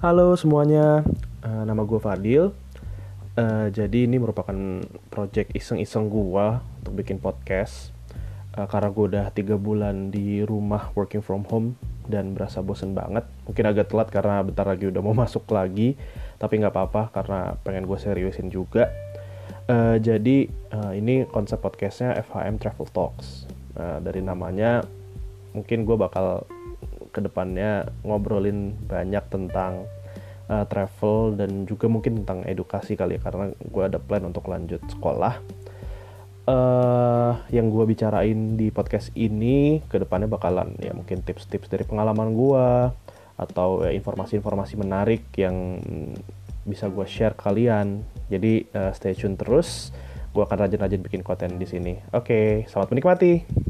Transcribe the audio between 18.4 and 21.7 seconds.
juga. Uh, jadi uh, ini konsep